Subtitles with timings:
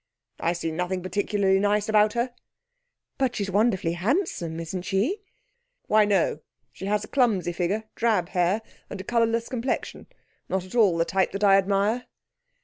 [0.39, 2.33] 'I see nothing particularly nice about her.'
[3.19, 5.21] 'But she's wonderfully handsome, isn't she?'
[5.85, 6.39] 'Why no;
[6.71, 10.07] she has a clumsy figure, drab hair, and a colourless complexion.
[10.49, 12.07] Not at all the type that I admire.'